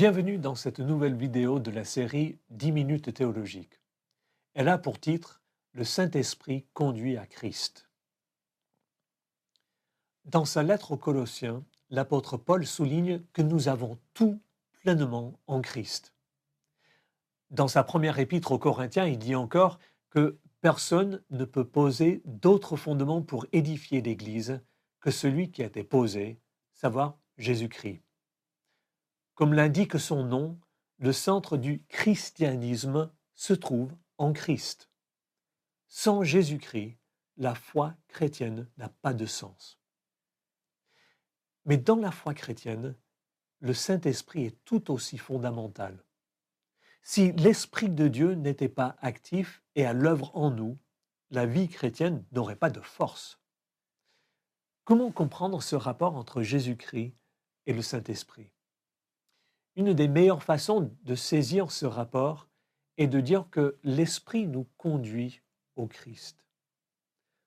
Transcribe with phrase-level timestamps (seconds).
[0.00, 3.82] Bienvenue dans cette nouvelle vidéo de la série 10 minutes théologiques.
[4.54, 5.42] Elle a pour titre
[5.74, 7.90] Le Saint-Esprit conduit à Christ.
[10.24, 14.40] Dans sa lettre aux Colossiens, l'apôtre Paul souligne que nous avons tout
[14.80, 16.14] pleinement en Christ.
[17.50, 22.76] Dans sa première épître aux Corinthiens, il dit encore que personne ne peut poser d'autres
[22.76, 24.62] fondements pour édifier l'Église
[25.00, 26.40] que celui qui a été posé,
[26.72, 28.00] savoir Jésus-Christ.
[29.40, 30.60] Comme l'indique son nom,
[30.98, 34.90] le centre du christianisme se trouve en Christ.
[35.88, 36.98] Sans Jésus-Christ,
[37.38, 39.80] la foi chrétienne n'a pas de sens.
[41.64, 42.94] Mais dans la foi chrétienne,
[43.60, 46.04] le Saint-Esprit est tout aussi fondamental.
[47.00, 50.78] Si l'Esprit de Dieu n'était pas actif et à l'œuvre en nous,
[51.30, 53.40] la vie chrétienne n'aurait pas de force.
[54.84, 57.16] Comment comprendre ce rapport entre Jésus-Christ
[57.64, 58.52] et le Saint-Esprit?
[59.80, 62.48] Une des meilleures façons de saisir ce rapport
[62.98, 65.40] est de dire que l'Esprit nous conduit
[65.74, 66.44] au Christ.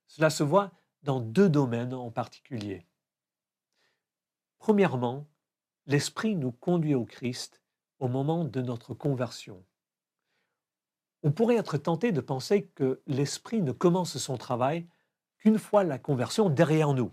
[0.08, 0.72] Cela se voit
[1.04, 2.88] dans deux domaines en particulier.
[4.58, 5.28] Premièrement,
[5.86, 7.62] l'Esprit nous conduit au Christ
[8.00, 9.64] au moment de notre conversion.
[11.22, 14.88] On pourrait être tenté de penser que l'Esprit ne commence son travail
[15.38, 17.12] qu'une fois la conversion derrière nous.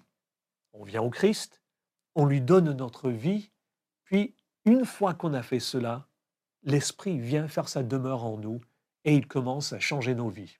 [0.73, 1.61] On vient au Christ,
[2.15, 3.51] on lui donne notre vie,
[4.05, 6.07] puis une fois qu'on a fait cela,
[6.63, 8.61] l'Esprit vient faire sa demeure en nous
[9.05, 10.59] et il commence à changer nos vies.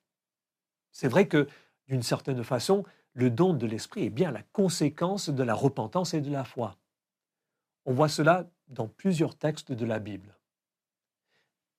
[0.93, 1.47] C'est vrai que,
[1.87, 6.21] d'une certaine façon, le don de l'Esprit est bien la conséquence de la repentance et
[6.21, 6.77] de la foi.
[7.85, 10.37] On voit cela dans plusieurs textes de la Bible.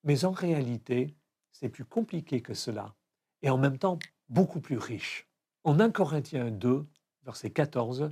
[0.03, 1.15] Mais en réalité,
[1.51, 2.95] c'est plus compliqué que cela,
[3.41, 3.99] et en même temps
[4.29, 5.27] beaucoup plus riche.
[5.63, 6.85] En 1 Corinthiens 2,
[7.23, 8.11] verset 14,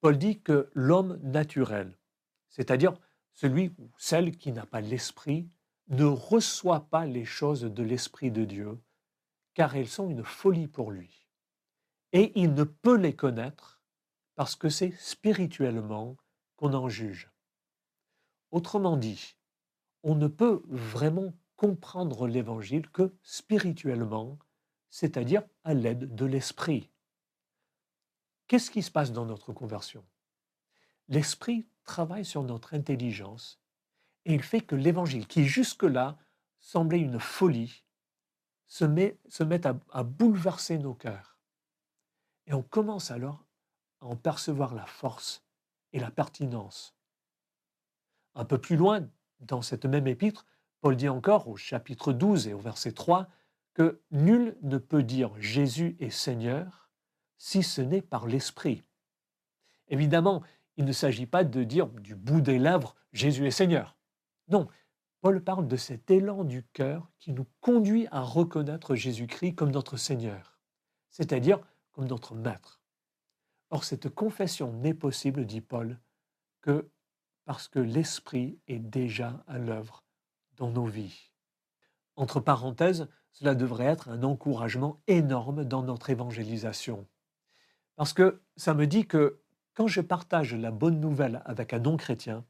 [0.00, 1.98] Paul dit que l'homme naturel,
[2.48, 2.94] c'est-à-dire
[3.38, 5.48] celui ou celle qui n'a pas l'Esprit
[5.90, 8.76] ne reçoit pas les choses de l'Esprit de Dieu,
[9.54, 11.28] car elles sont une folie pour lui.
[12.12, 13.80] Et il ne peut les connaître
[14.34, 16.16] parce que c'est spirituellement
[16.56, 17.30] qu'on en juge.
[18.50, 19.36] Autrement dit,
[20.02, 24.36] on ne peut vraiment comprendre l'Évangile que spirituellement,
[24.90, 26.90] c'est-à-dire à, l'aide de l'Esprit.
[28.48, 30.04] Qu'est-ce qui se passe dans notre conversion?
[31.06, 33.60] L'Esprit travaille sur notre intelligence
[34.24, 36.18] et il fait que l'Évangile, qui jusque-là
[36.60, 37.82] semblait une folie,
[38.66, 41.38] se met, se met à, à bouleverser nos cœurs.
[42.46, 43.46] Et on commence alors
[44.00, 45.42] à en percevoir la force
[45.92, 46.94] et la pertinence.
[48.34, 49.08] Un peu plus loin,
[49.40, 50.44] dans cette même épître,
[50.80, 53.28] Paul dit encore au chapitre 12 et au verset 3
[53.72, 56.90] que nul ne peut dire Jésus est Seigneur
[57.38, 58.84] si ce n'est par l'Esprit.
[59.88, 60.42] Évidemment,
[60.78, 63.96] il ne s'agit pas de dire du bout des lèvres Jésus est Seigneur.
[64.46, 64.68] Non,
[65.20, 69.96] Paul parle de cet élan du cœur qui nous conduit à reconnaître Jésus-Christ comme notre
[69.96, 70.60] Seigneur,
[71.10, 71.58] c'est-à-dire
[71.90, 72.80] comme notre Maître.
[73.70, 75.98] Or, cette confession n'est possible, dit Paul,
[76.62, 76.88] que
[77.44, 80.04] parce que l'Esprit est déjà à l'œuvre
[80.56, 81.32] dans nos vies.
[82.14, 87.06] Entre parenthèses, cela devrait être un encouragement énorme dans notre évangélisation.
[87.96, 89.40] Parce que ça me dit que
[89.78, 92.44] quand je partage la bonne nouvelle avec un non-chrétien,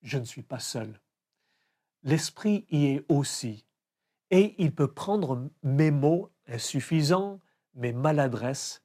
[0.00, 0.98] je ne suis pas seul.
[2.04, 3.66] L'Esprit y est aussi,
[4.30, 7.38] et il peut prendre mes mots insuffisants,
[7.74, 8.82] mes maladresses,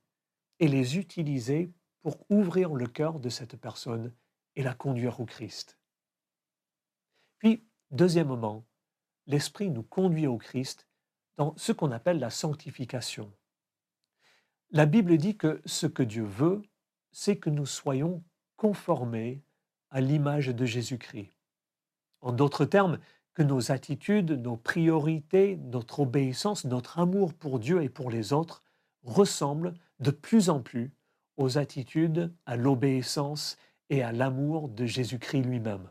[0.60, 4.14] et les utiliser pour ouvrir le cœur de cette personne
[4.58, 5.80] et la conduire au Christ.
[7.38, 8.66] Puis, deuxièmement,
[9.26, 10.86] l'Esprit nous conduit au Christ
[11.38, 13.32] dans ce qu'on appelle la sanctification.
[14.72, 16.62] La Bible dit que ce que Dieu veut,
[17.18, 18.26] c'est que nous soyons
[18.58, 19.42] conformés
[19.90, 21.32] à l'image de Jésus-Christ.
[22.20, 23.00] En d'autres termes,
[23.34, 28.64] que nos attitudes, nos priorités, notre obéissance, notre amour pour Dieu et pour les autres
[29.04, 30.92] ressemblent de plus en plus
[31.38, 33.56] aux attitudes, à l'obéissance
[33.90, 35.90] et à l'amour de Jésus-Christ lui-même.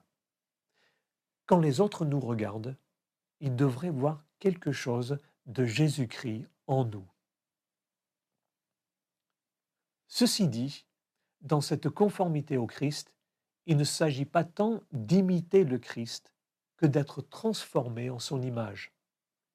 [1.46, 2.76] Quand les autres nous regardent,
[3.40, 7.06] ils devraient voir quelque chose de Jésus-Christ en nous.
[10.06, 10.84] Ceci dit,
[11.44, 13.12] dans cette conformité au Christ,
[13.66, 16.34] il ne s'agit pas tant d'imiter le Christ
[16.76, 18.92] que d'être transformé en son image.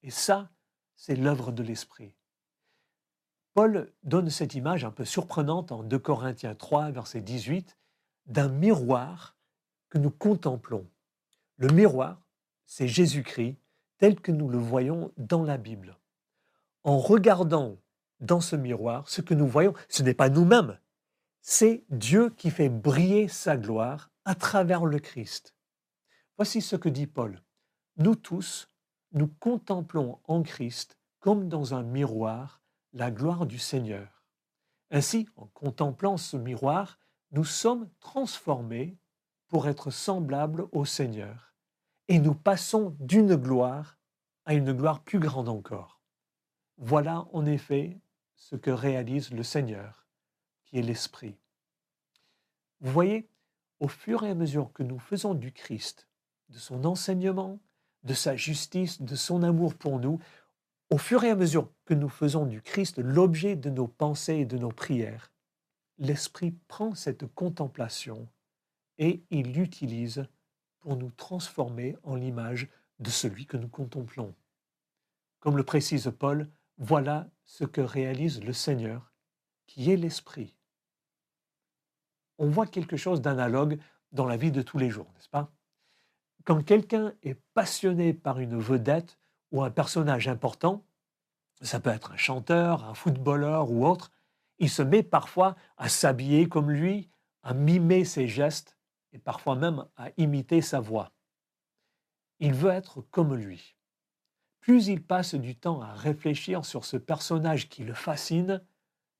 [0.03, 0.49] Et ça,
[0.95, 2.13] c'est l'œuvre de l'Esprit.
[3.53, 7.77] Paul donne cette image un peu surprenante en 2 Corinthiens 3, verset 18,
[8.27, 9.35] d'un miroir
[9.89, 10.87] que nous contemplons.
[11.57, 12.21] Le miroir,
[12.65, 13.57] c'est Jésus-Christ
[13.97, 15.97] tel que nous le voyons dans la Bible.
[16.83, 17.77] En regardant
[18.21, 20.77] dans ce miroir, ce que nous voyons, ce n'est pas nous-mêmes,
[21.41, 25.55] c'est Dieu qui fait briller sa gloire à travers le Christ.
[26.37, 27.41] Voici ce que dit Paul.
[27.97, 28.69] Nous tous,
[29.11, 32.61] nous contemplons en Christ comme dans un miroir
[32.93, 34.23] la gloire du Seigneur.
[34.91, 36.97] Ainsi, en contemplant ce miroir,
[37.31, 38.97] nous sommes transformés
[39.47, 41.53] pour être semblables au Seigneur.
[42.07, 43.97] Et nous passons d'une gloire
[44.45, 46.01] à une gloire plus grande encore.
[46.77, 47.99] Voilà en effet
[48.35, 50.07] ce que réalise le Seigneur,
[50.69, 51.35] qui est l'Esprit.
[52.81, 53.27] Vous voyez,
[53.79, 56.07] au fur et à mesure que nous faisons du Christ,
[56.49, 57.59] de son enseignement,
[58.03, 60.19] de sa justice, de son amour pour nous,
[60.89, 64.45] au fur et à mesure que nous faisons du Christ l'objet de nos pensées et
[64.45, 65.31] de nos prières,
[65.97, 68.27] l'Esprit prend cette contemplation
[68.97, 70.25] et il l'utilise
[70.79, 72.69] pour nous transformer en l'image
[72.99, 74.33] de celui que nous contemplons.
[75.39, 79.13] Comme le précise Paul, voilà ce que réalise le Seigneur,
[79.67, 80.55] qui est l'Esprit.
[82.39, 83.79] On voit quelque chose d'analogue
[84.13, 85.51] dans la vie de tous les jours, n'est-ce pas?
[86.45, 89.19] Quand quelqu'un est passionné par une vedette
[89.51, 90.85] ou un personnage important,
[91.61, 94.09] ça peut être un chanteur, un footballeur ou autre,
[94.57, 97.09] il se met parfois à s'habiller comme lui,
[97.43, 98.77] à mimer ses gestes
[99.11, 101.11] et parfois même à imiter sa voix.
[102.39, 103.75] Il veut être comme lui.
[104.61, 108.63] Plus il passe du temps à réfléchir sur ce personnage qui le fascine,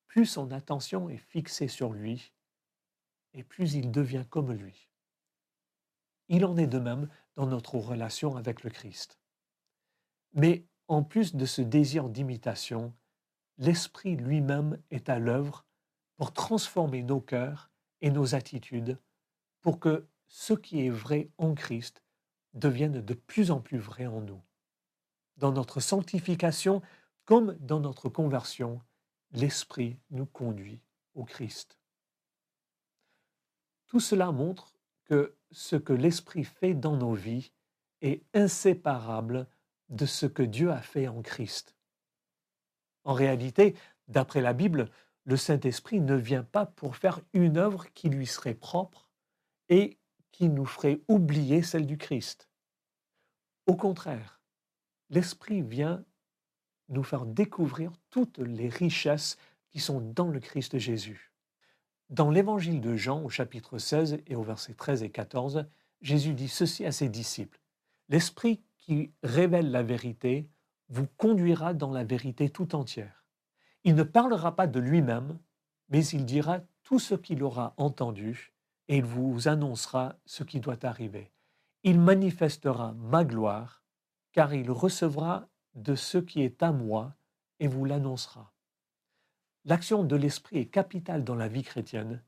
[0.07, 2.31] plus son attention est fixée sur lui
[3.34, 4.90] et plus il devient comme lui.
[6.28, 9.20] Il en est de même dans notre relation avec le Christ.
[10.34, 12.94] Mais en plus de ce désir d'imitation,
[13.58, 15.66] l'Esprit lui-même est à l'œuvre
[16.18, 17.72] pour transformer nos cœurs
[18.02, 19.00] et nos attitudes
[19.62, 22.04] pour que ce qui est vrai en Christ
[22.54, 24.42] devienne de plus en plus vrai en nous.
[25.38, 26.82] Dans notre sanctification
[27.25, 28.82] comme dans notre conversion,
[29.32, 30.82] l'Esprit nous conduit
[31.14, 31.79] au Christ.
[33.89, 34.74] Tout cela montre
[35.06, 37.51] que ce que l'Esprit fait dans nos vies
[38.01, 39.47] est inséparable
[39.89, 41.75] de ce que Dieu a fait en Christ.
[43.03, 43.75] En réalité,
[44.07, 44.91] d'après la Bible,
[45.25, 49.09] le Saint-Esprit ne vient pas pour faire une œuvre qui lui serait propre
[49.68, 49.97] et
[50.31, 52.50] qui nous ferait oublier celle du Christ.
[53.65, 54.41] Au contraire,
[55.09, 56.03] l'Esprit vient
[56.89, 59.38] nous faire découvrir toutes les richesses
[59.69, 61.29] qui sont dans le Christ Jésus.
[62.10, 65.68] Dans l'évangile de Jean au chapitre 16 et au verset 13 et 14,
[66.02, 67.62] Jésus dit ceci à ses disciples.
[68.08, 70.50] L'Esprit qui révèle la vérité
[70.88, 73.26] vous conduira dans la vérité tout entière.
[73.84, 75.38] Il ne parlera pas de lui-même,
[75.90, 78.54] mais il dira tout ce qu'il aura entendu
[78.88, 81.32] et il vous annoncera ce qui doit arriver.
[81.84, 83.84] Il manifestera ma gloire,
[84.32, 87.14] car il recevra de ce qui est à moi
[87.60, 88.52] et vous l'annoncera.
[89.69, 92.24] L'action de l'Esprit est capitale dans la vie chrétienne,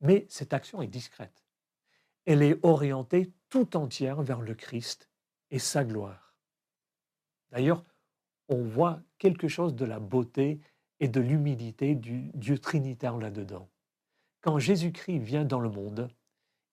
[0.00, 1.44] mais cette action est discrète.
[2.24, 5.08] Elle est orientée tout entière vers le Christ
[5.52, 6.34] et sa gloire.
[7.52, 7.84] D'ailleurs,
[8.48, 10.60] on voit quelque chose de la beauté
[10.98, 13.70] et de l'humilité du Dieu trinitaire là-dedans.
[14.40, 16.08] Quand Jésus-Christ vient dans le monde,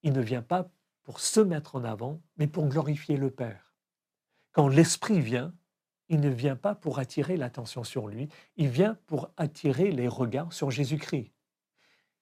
[0.01, 0.67] il ne vient pas
[1.03, 3.75] pour se mettre en avant, mais pour glorifier le Père.
[4.51, 5.53] Quand l'Esprit vient,
[6.09, 10.53] il ne vient pas pour attirer l'attention sur lui, il vient pour attirer les regards
[10.53, 11.31] sur Jésus-Christ.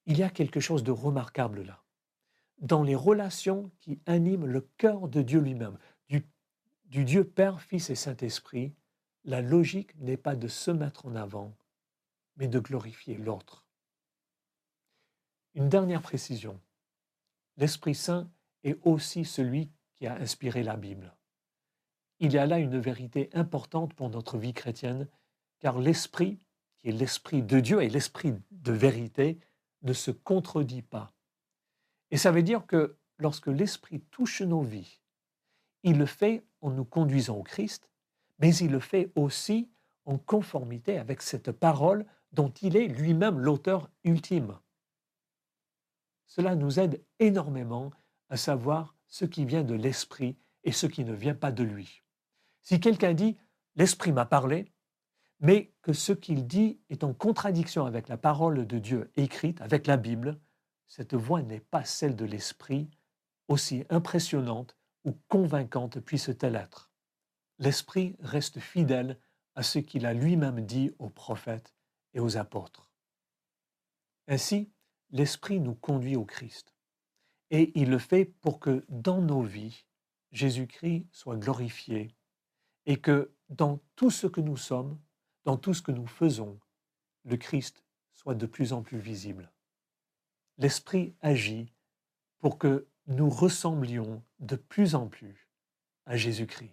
[0.05, 1.81] Il y a quelque chose de remarquable là.
[2.59, 5.77] Dans les relations qui animent le cœur de Dieu lui-même,
[6.95, 8.73] du Dieu Père, Fils et Saint-Esprit,
[9.23, 11.57] la logique n'est pas de se mettre en avant,
[12.37, 13.65] mais de glorifier l'autre.
[15.55, 16.59] Une dernière précision.
[17.57, 18.29] L'Esprit Saint
[18.63, 21.15] est aussi celui qui a inspiré la Bible.
[22.19, 25.07] Il y a là une vérité importante pour notre vie chrétienne,
[25.59, 26.39] car l'Esprit,
[26.77, 29.39] qui est l'Esprit de Dieu et l'Esprit de vérité,
[29.81, 31.13] ne se contredit pas.
[32.11, 35.01] Et ça veut dire que lorsque l'Esprit touche nos vies,
[35.83, 37.91] il le fait en nous conduisant au Christ,
[38.39, 39.69] mais il le fait aussi
[40.05, 44.57] en conformité avec cette parole dont il est lui-même l'auteur ultime.
[46.27, 47.91] Cela nous aide énormément
[48.29, 52.03] à savoir ce qui vient de l'Esprit et ce qui ne vient pas de lui.
[52.65, 53.37] Si quelqu'un dit
[53.75, 54.71] L'Esprit m'a parlé,
[55.39, 59.85] mais que ce qu'il dit est en contradiction avec la parole de Dieu écrite, avec
[59.85, 60.39] la Bible,
[60.87, 62.89] cette voix n'est pas celle de l'Esprit,
[63.49, 66.89] aussi impressionnante ou convaincante puisse-t-elle être.
[67.59, 69.19] L'Esprit reste fidèle
[69.53, 71.75] à ce qu'il a lui-même dit aux prophètes
[72.13, 72.89] et aux apôtres.
[74.27, 74.71] Ainsi,
[75.11, 76.73] l'Esprit nous conduit au Christ.
[77.51, 79.85] Et il le fait pour que dans nos vies,
[80.31, 82.15] Jésus-Christ soit glorifié
[82.85, 84.99] et que dans tout ce que nous sommes,
[85.43, 86.59] dans tout ce que nous faisons,
[87.23, 89.51] le Christ soit de plus en plus visible.
[90.57, 91.73] L'Esprit agit
[92.39, 95.49] pour que nous ressemblions de plus en plus
[96.05, 96.71] à Jésus-Christ.